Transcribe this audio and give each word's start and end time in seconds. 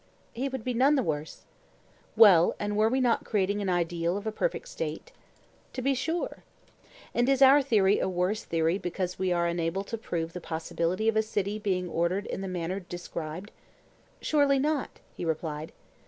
He 0.33 0.49
would 0.49 0.63
be 0.63 0.73
none 0.73 0.95
the 0.95 1.03
worse. 1.03 1.43
Well, 2.15 2.55
and 2.59 2.75
were 2.75 2.89
we 2.89 2.99
not 2.99 3.23
creating 3.23 3.61
an 3.61 3.69
ideal 3.69 4.17
of 4.17 4.25
a 4.25 4.31
perfect 4.31 4.67
State? 4.67 5.11
To 5.73 5.81
be 5.83 5.93
sure. 5.93 6.39
And 7.13 7.29
is 7.29 7.43
our 7.43 7.61
theory 7.61 7.99
a 7.99 8.09
worse 8.09 8.43
theory 8.43 8.79
because 8.79 9.19
we 9.19 9.31
are 9.31 9.45
unable 9.45 9.83
to 9.83 9.99
prove 9.99 10.33
the 10.33 10.41
possibility 10.41 11.07
of 11.07 11.15
a 11.15 11.21
city 11.21 11.59
being 11.59 11.87
ordered 11.87 12.25
in 12.25 12.41
the 12.41 12.47
manner 12.47 12.79
described? 12.79 13.51
Surely 14.19 14.57
not, 14.57 14.89
he 15.15 15.23
replied. 15.23 15.71